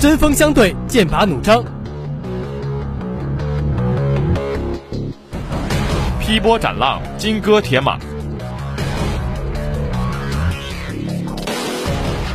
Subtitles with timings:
[0.00, 1.62] 针锋相对，剑拔弩张，
[6.18, 7.98] 劈波斩浪，金戈铁马，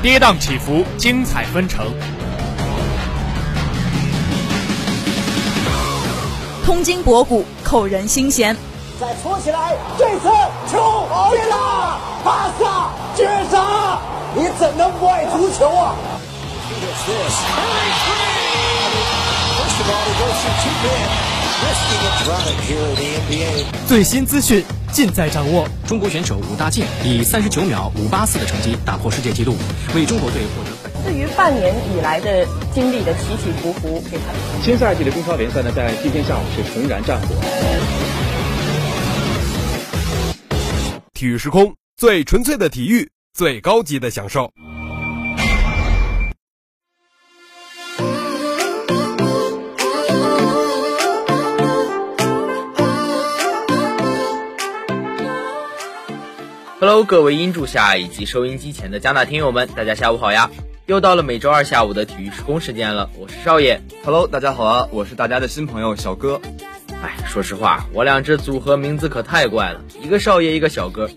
[0.04, 1.88] 跌宕起伏，精彩纷呈。
[6.64, 8.56] 通经博古，扣人心弦。
[9.00, 10.30] 再搓起来，这次
[10.72, 12.00] 球进了！
[12.24, 14.00] 巴萨绝杀！
[14.36, 15.96] 你怎能不爱足球啊？
[23.88, 25.68] 最新资讯尽在掌握。
[25.86, 29.56] 中国选手武大靖以三十九秒五八四的成绩打破世界纪录，
[29.94, 30.72] 为中国队获得。
[31.04, 34.24] 对于半年以来的经历的起起伏伏，给他
[34.64, 37.36] 新赛季的中超联赛呢，在今天下午是重燃战火。
[41.14, 44.52] 体育时空，最纯粹的体育，最高级的享受。
[56.78, 60.52] Hello，各位音柱下以及收音机前的加纳听友们，大家下午好呀！
[60.86, 63.82] 又到了每周二下午的体育时空时间了，我是少爷。
[64.04, 66.42] Hello，大家好啊，我是大家的新朋友小哥。
[67.02, 71.10] 哎，说实话，我俩这组合名字可太怪了，一个少爷，一个小哥。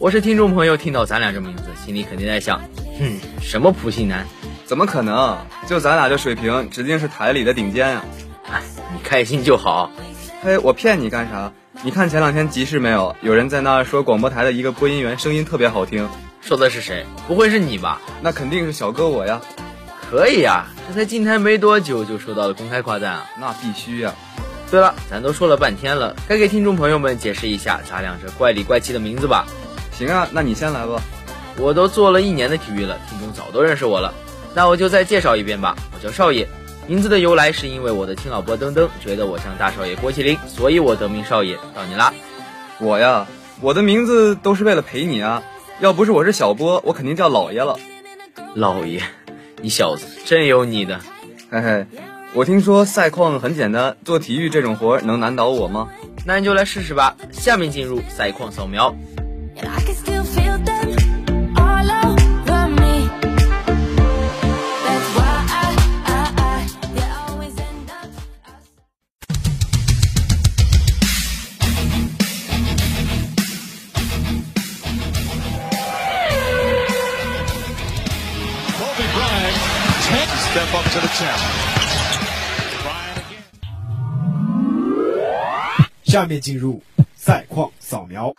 [0.00, 2.60] 我是听众朋友听到咱俩这名字，心里肯定在想，
[2.98, 4.26] 哼，什么普信男？
[4.64, 5.38] 怎么可能？
[5.68, 8.04] 就咱俩这水平，指定是台里的顶尖呀！
[8.50, 8.62] 哎，
[8.92, 9.92] 你开心就好。
[10.42, 11.52] 嘿，我骗你干啥？
[11.82, 13.14] 你看前两天集市没有？
[13.20, 16.08] 有人在那儿说广播台的一个播音员声音特别好听。
[16.40, 17.04] 说的是谁？
[17.26, 18.00] 不会是你吧？
[18.22, 19.40] 那肯定是小哥我呀。
[20.08, 23.26] 可以呀，这才进台没多久就收到了公开夸赞啊！
[23.38, 24.14] 那必须呀。
[24.70, 29.46] 对了，咱都说了半天了，该给听众朋友们解释一下咱俩这怪里怪气的名字吧。
[29.92, 31.02] 行啊，那你先来吧。
[31.58, 34.14] 我都做了一年的体育了，听众早都认识我了。
[34.54, 35.76] 那我就再介绍一遍吧。
[35.92, 36.48] 我叫少爷，
[36.86, 41.56] 名字的由来是因为我的亲老婆登登觉得我像大少爷郭麒麟，所以我得名少爷。
[41.74, 42.12] 到你啦。
[42.78, 43.26] 我呀，
[43.62, 45.42] 我的名字都是为了陪你啊。
[45.80, 47.78] 要不是我是小波，我肯定叫老爷了。
[48.54, 49.00] 老爷，
[49.62, 51.00] 你小子真有你的。
[51.50, 51.86] 嘿嘿，
[52.34, 55.88] 我听说赛况很简单，做体育这种活能难倒我吗？
[56.26, 57.16] 那你就来试试吧。
[57.32, 58.94] 下面进入赛况扫描。
[86.24, 86.82] 下面进入
[87.14, 88.32] 赛况扫描。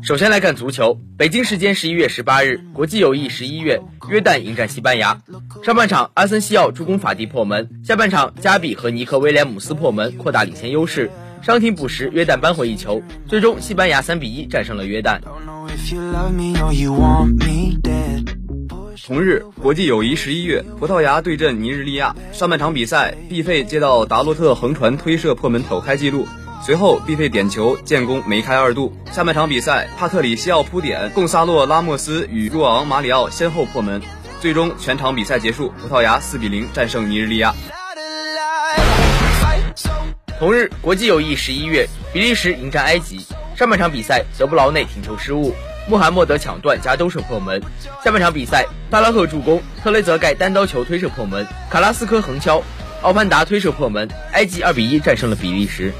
[0.00, 5.20] 首先来看足球，北京时间十一月十八日，国际友谊十一月，约旦迎战西班牙。
[5.64, 11.10] 上半场，阿森西奥助攻法蒂破门；下半场，加比和尼克威廉姆斯破门，扩大领先优势。
[11.42, 15.18] 伤停补时，约旦扳回一球，最终西班牙三比一战胜了约旦。
[19.04, 22.14] 同日，国际友谊十一月，葡萄牙对阵尼日利亚。
[22.32, 26.24] 上半场比赛，毕费接到达洛特横传推射破门首开纪录，
[26.64, 28.96] 随后毕费点球建功梅开二度。
[29.10, 34.00] 下半场比赛，帕特里西奥扑点，贡萨洛拉莫斯与若昂马里奥先后破门，
[34.40, 37.52] 最终全场比赛结束，葡萄牙四比零战胜尼日利亚。
[40.38, 43.26] 同日，国际友谊十一月，比利时迎战埃及。
[43.56, 45.52] 上半场比赛，德布劳内停球失误。
[45.88, 47.60] 穆罕默德抢断加兜射破门。
[48.04, 52.62] 下半场比赛，巴拉赫助攻，特雷泽盖单刀球推射破门，卡拉斯科横敲，
[53.02, 54.08] 奥潘达推射破门。
[54.32, 55.92] 埃及二比一战胜了比利时。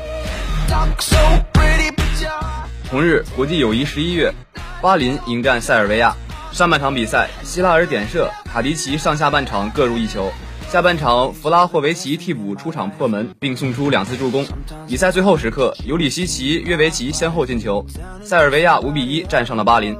[2.89, 4.33] 同日，国际友谊十一月，
[4.81, 6.15] 巴林迎战塞尔维亚。
[6.53, 10.33] 上半场比赛，希拉尔点射，卡迪奇上下半场各入一球。
[10.73, 14.47] 下半场，弗拉霍维奇替补出场破门，并送出两次助攻。
[14.89, 17.85] 比赛最后时刻，尤里西奇、约维奇先后进球，
[18.25, 19.95] 塞尔维亚五比一战胜了巴林。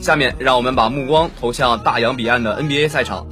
[0.00, 3.24] 下面，让我们把目光投向大洋彼岸的 NBA 赛场。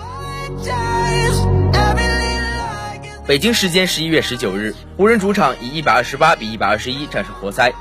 [3.27, 7.73] 北京时间十一月十九日，湖人主场以一百二十八比一百二十一战胜活塞。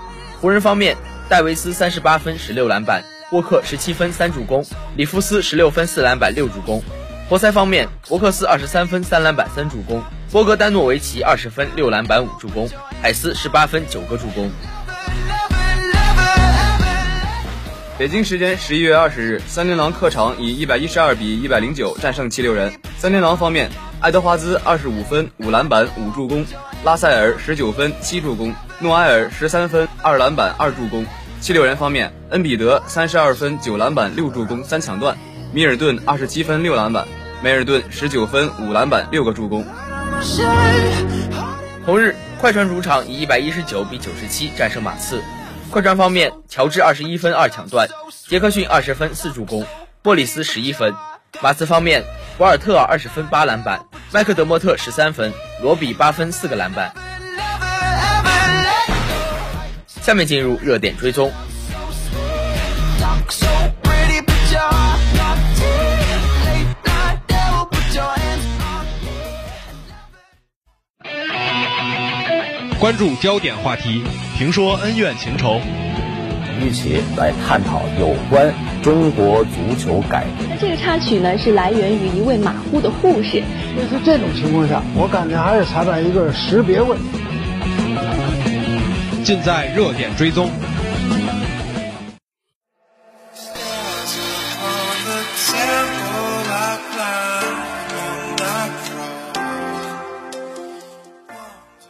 [0.42, 0.98] 湖人方面，
[1.30, 3.04] 戴维斯三十八分十六篮板。
[3.34, 4.64] 沃克十七分三助攻，
[4.96, 6.80] 里夫斯十六分四篮板六助攻。
[7.28, 12.70] 活塞方面，伯克斯二十三分三篮板三助攻，波格丹诺维奇二十分六篮板五助攻，
[13.02, 14.52] 海斯十八分九个助攻。
[17.98, 22.72] 北京时间十一月二十日，森林狼客场以一百一十二比一百零九战胜七六人。
[23.00, 23.68] 森林狼方面，
[24.00, 26.46] 爱德华兹二十五分五篮板五助攻，
[26.86, 31.04] 拉塞尔十九分七助攻，诺埃尔十三分二篮板二助攻。
[31.44, 35.18] 七六人方面，恩比德三十二分九篮板六助攻三抢断，
[35.52, 37.06] 米尔顿二十七分六篮板，
[37.42, 39.66] 梅尔顿十九分五篮板六个助攻。
[41.86, 45.22] 同日，快船主场以一百一十九比九十七战胜马刺。
[45.70, 47.90] 快船方面，乔治二十一分二抢断，
[48.30, 49.66] 杰克逊二十分四助攻，
[50.02, 50.94] 莫里斯十一分。
[51.42, 52.06] 马刺方面，
[52.38, 53.82] 博尔特尔二十分八篮板，
[54.14, 56.94] 麦克德莫特十三分，罗比八分四个篮板。
[60.04, 61.32] 下面进入热点追踪。
[72.78, 74.04] 关注焦点话题，
[74.38, 75.62] 评说恩怨情仇，
[76.62, 78.54] 一起来探讨有关
[78.84, 80.46] 中国足球改革。
[80.50, 83.38] 那这个插曲呢，是来源于一位马虎的护士。
[83.38, 87.23] 类似这种情况下，我感觉还是裁判一个识别问题。
[89.24, 90.52] 尽在热点追踪。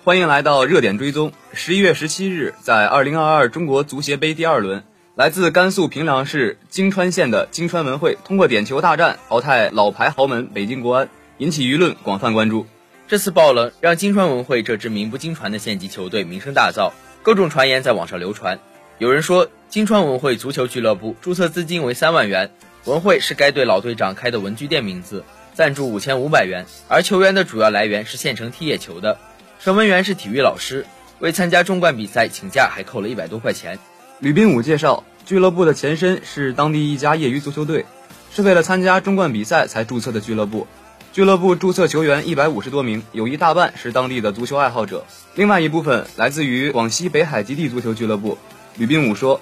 [0.03, 1.31] 欢迎来到热点追踪。
[1.53, 4.83] 十一月十七日，在二零二二中国足协杯第二轮，
[5.15, 11.09] 来自甘肃平凉市金川县的金川文汇通过点球大战淘汰老牌豪门北京国安，
[11.39, 12.67] 引起舆论广泛关注。
[13.07, 16.91] 这次爆冷让金川文汇这支名不经传的县级球队名声大噪，
[17.23, 18.59] 各种传言在网上流传。
[18.97, 22.51] 有人说，金川文汇足球俱乐部注册资金为三万元，
[22.83, 25.23] 文汇是该队老队长开的文具店名字，
[25.53, 29.17] 赞助五千五百元，而球员的主要来源是县城踢野球的。
[29.57, 30.85] 守门员是体育老师，
[31.19, 33.79] 为参加中冠比赛请假还扣了一百多块钱。
[34.19, 37.85] 吕斌武介绍，俱乐部的前身是当地一家业余足球队，
[38.33, 40.67] 是为了参加中冠比赛才注册的俱乐部。
[41.13, 45.05] 俱乐部注册球员一百五十多名，有一大半是当地的足球爱好者，
[45.35, 48.35] 另外一部分来自于广西北海极地足球俱乐部。
[48.77, 49.39] 吕斌武说，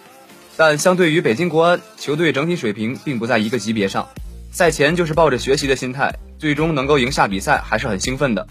[0.57, 4.05] 但相对于北京国安，球队整体水平并不在一个级别上。
[4.51, 8.45] 赛前就是抱着学习的心态，最终能够赢下比赛还是很兴奋的。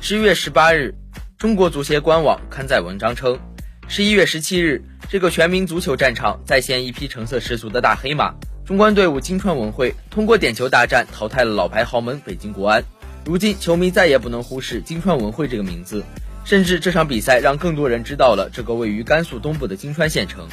[0.00, 0.92] 十一月十八日，
[1.38, 3.38] 中国足协官网刊载文章称，
[3.86, 8.34] 十一月十七日，这个全民足球战场再现一匹成色十足的大黑马。
[8.64, 12.84] 中冠队伍金川文汇通过点球大战淘汰了老牌豪门北京国安。
[13.24, 16.04] 如今，球迷再也不能忽视金川文汇这个名字，
[16.44, 20.46] 甚至这场比赛让更多人知道了这个位于甘肃东部的金川县城。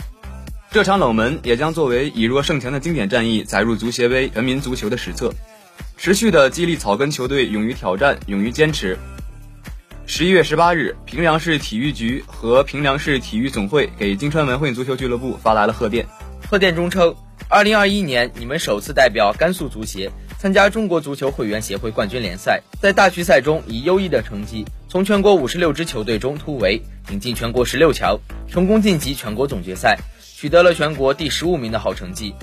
[0.71, 5.31] 这场冷门也将作为以弱胜强的经典战役载入足协杯全民足球的史册，
[5.95, 8.97] 持续的激励草根球队勇于挑战、勇于坚持。
[10.07, 16.07] 十一月十八日，平凉市体育局和平凉市体育总会给金川文汇足球俱乐部发来了贺电。
[16.49, 17.15] 贺电中称，
[17.47, 32.33] 二零二一年你们首次代表甘肃足协参加中国足球会员协会冠军联赛，在大区赛中以优异的成绩，从全国五十六支球队中突围，挺进全国十六强，成功晋级全国总决赛，取得了全国第十五名的好成绩。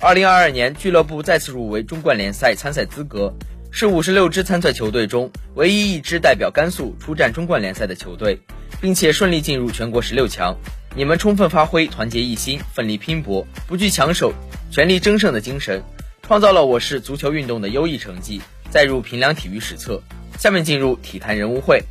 [0.00, 3.32] 二零二二年，俱乐部再次入围中冠联赛参赛资格。
[3.74, 8.38] 是五十六支参赛球队中唯一一支代表甘肃出战中冠联赛的球队，
[8.82, 10.54] 并且顺利进入全国十六强。
[10.94, 14.32] 你们充分发挥团结一心、奋力拼搏、不惧强手、
[14.70, 15.82] 全力争胜的精神，
[16.22, 20.02] 创造了我市足球运动的优异成绩，载入平凉体育史册。
[20.38, 21.82] 下面进入体坛人物会。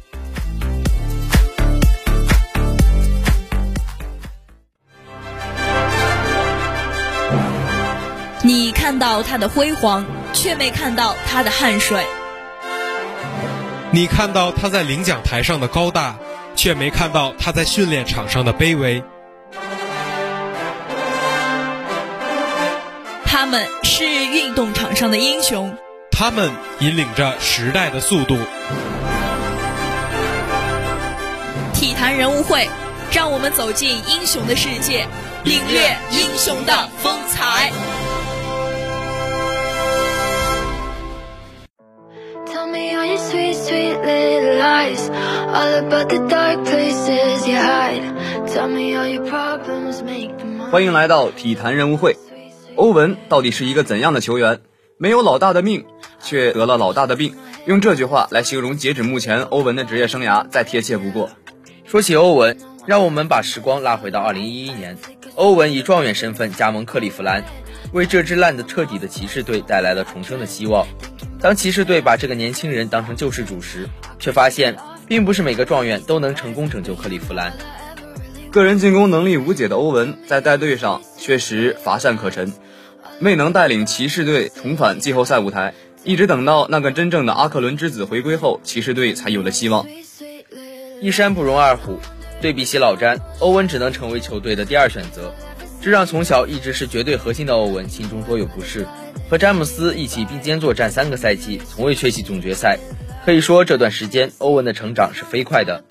[8.44, 10.06] 你看到他的辉煌。
[10.34, 12.06] 却没看到他的汗水。
[13.92, 16.16] 你看到他在领奖台上的高大，
[16.56, 19.04] 却没看到他在训练场上的卑微。
[23.26, 25.76] 他们是运动场上的英雄，
[26.12, 28.38] 他们引领着时代的速度。
[31.74, 32.70] 体坛人物会，
[33.12, 35.08] 让我们走进英雄的世界，
[35.44, 37.72] 领略英雄的风采。
[50.72, 52.16] 欢迎来到体坛人物会。
[52.78, 54.62] 欧文到底是一个怎样的球员？
[54.98, 55.86] 没有老大的命，
[56.24, 57.36] 却得了老大的病。
[57.66, 61.30] 用这句话来形容截止目前欧文的职业生涯，再贴切不过。
[61.84, 64.98] 说起欧文，让我们把时光拉回到2011年，
[65.36, 67.44] 欧文以状元身份加盟克利夫兰，
[67.92, 70.88] 为这支烂得彻底的骑士队带来了重生的希望。
[71.42, 74.78] 当骑士队把这个年轻人当成救世主时，却发现
[75.12, 77.52] 并不是每个状元都能成功拯救克利夫兰。
[78.50, 82.54] 个人进攻能力无解的欧文，在带队上确实乏善可陈，
[83.20, 85.74] 未能带领骑士队重返季后赛舞台。
[86.06, 89.86] 一直等到那个真正的阿克伦之子回归后，骑士队才有了希望。
[91.02, 92.00] 一山不容二虎，
[92.40, 95.36] 对比起老詹，欧文只能成为球队的第二选择，
[95.82, 98.88] 这让从小一直是绝对核心的欧文心中多有不适。
[99.30, 102.80] 和詹姆斯一起并肩作战三个赛季，从未缺席总决赛，
[103.24, 105.84] 可以说这段时间欧文的成长是飞快的。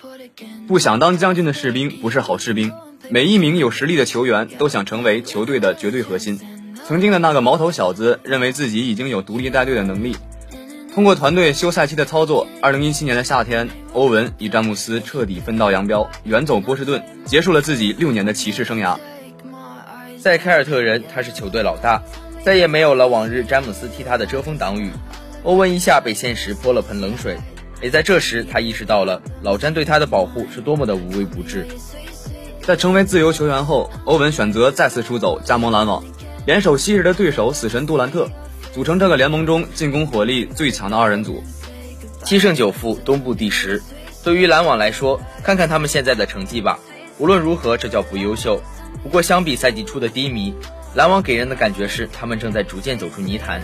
[0.67, 2.73] 不想当将军的士兵不是好士兵，
[3.09, 6.39] 每一名有实力的球员都想成为球队的绝对核心。
[6.85, 10.17] 曾经的那个毛头小子认为自己已经有独立带队的能力。
[10.93, 18.97] 通过团队休赛期的操作，2017年的夏天，欧文与詹姆斯彻底分道扬镳，远走波士顿，结束了自己六年的骑士生涯。
[20.19, 22.03] 在凯尔特人，他是球队老大，
[22.43, 24.89] 再也没有了往日詹姆斯替他的遮风挡雨。
[25.43, 27.37] 欧文一下被现实泼了盆冷水，
[27.81, 31.65] 也在这时，他意识到了老詹对他的保护是多么的无微不至。
[32.61, 36.03] 在成为自由球员后，欧文选择再次出走，加盟篮网。
[36.45, 38.29] 联手昔日的对手死神杜兰特，
[38.71, 41.43] 组成这个联盟中进攻火力最强的二人组，
[42.23, 43.81] 七胜九负，东部第十。
[44.23, 46.79] 对于篮网来说，看看他们现在的成绩吧。
[47.17, 48.61] 无论如何，这叫不优秀。
[49.01, 50.53] 不过相比赛季初的低迷，
[50.93, 53.59] 篮网给人的感觉是他们正在逐渐走出泥潭。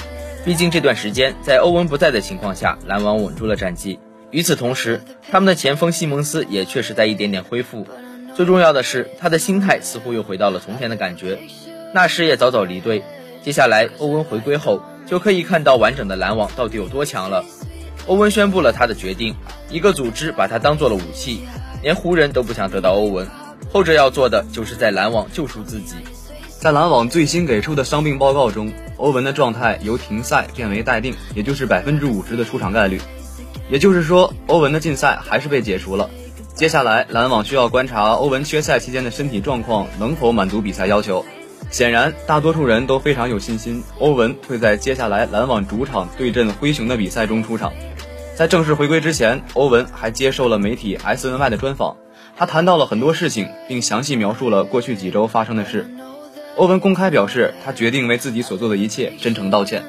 [0.48, 4.00] 毕竟这段时间在欧文不在的情况下，篮网稳住了战绩。
[4.32, 7.86] 与此同时，他们的前锋西蒙斯也确实在一点点恢复。
[8.34, 11.38] 最重要的是，他的心态似乎又回到了从前的感觉。
[11.94, 13.04] 纳什也早早离队，
[13.44, 17.44] 接下来欧文回归后就可以看到完整的篮网到底有多强了。
[18.06, 19.36] 欧文宣布了他的决定，
[19.70, 21.42] 一个组织把他当做了武器，
[21.84, 23.28] 连湖人都不想得到欧文，
[23.74, 25.96] 后者要做的就是在篮网救出自己。
[26.58, 33.00] 在篮网最新给出的伤病报告中，欧文的状态由停赛变为待定，也就是百分之五十的出场概率，
[33.70, 36.10] 也就是说欧文的禁赛还是被解除了。
[36.54, 41.24] 接下来篮网需要观察欧文缺赛期间的身体状况能否满足比赛要求。
[41.70, 47.74] 显然，大多数人都非常有信心，欧文会在接下来篮网主场对阵灰熊的比赛中出场。
[48.36, 51.98] 在正式回归之前，欧文还接受了媒体 SNY 的专访，
[52.38, 55.90] 他谈到了很多事情，并详细描述了过去几周发生的事。
[56.58, 59.84] 欧文公开表示，他决定为自己所做的一切真诚道歉。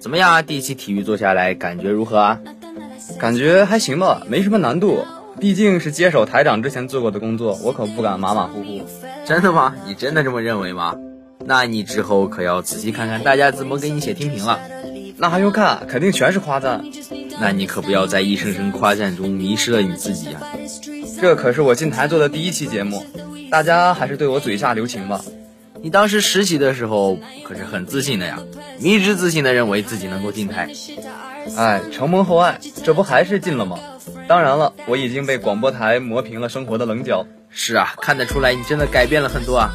[0.00, 0.40] 怎么样啊？
[0.40, 2.40] 第一期体育做下来，感觉如何啊？
[3.18, 5.04] 感觉还行吧，没什么难度。
[5.40, 8.82] 毕竟是接手台长之前做过的工作，我可不敢马马虎虎。
[9.24, 9.74] 真的吗？
[9.86, 10.96] 你真的这么认为吗？
[11.44, 14.60] 那你之后可要仔细看看大家怎么给你写听评了。
[15.16, 15.86] 那还用看？
[15.88, 16.84] 肯定全是夸赞。
[17.40, 20.42] 那你可不要在一声声夸赞中迷失了你自己啊！
[21.20, 23.04] 这可是我进台做的第一期节目，
[23.50, 25.20] 大家还是对我嘴下留情吧。
[25.80, 28.40] 你当时实习的时候可是很自信的呀，
[28.80, 30.68] 迷之自信的认为自己能够进台。
[31.56, 33.78] 哎，承蒙厚爱，这不还是进了吗？
[34.26, 37.26] 当然了，我已经被广播台磨平了生活的棱角。
[37.50, 39.70] 是啊，看得出来你真的改变了很多啊。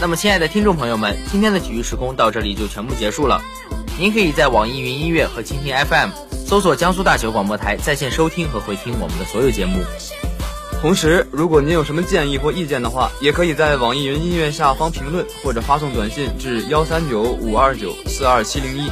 [0.00, 3.42] 那么，亲爱的听众朋友们，今天的体育时空到这里就全部结束了。
[3.98, 6.10] 您可以在网易云音乐和蜻蜓 FM
[6.46, 9.82] 搜索江苏大学广播台在线收听和回听我们的所有节目。
[10.80, 18.88] 同时，如果您有什么建议或意见的话，也可以在网易云音乐下方评论，或者发送短信至幺三九五二九四二七零一，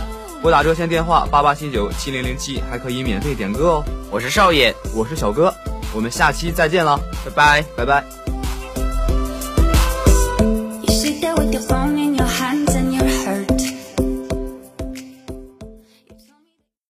[0.46, 3.84] 拨打热线电话八八七九七零零七还可以免费点歌哦。
[4.12, 4.72] 我是少爷。
[4.94, 5.52] 我是小哥。
[5.92, 8.04] 我们下期再见了拜拜拜拜。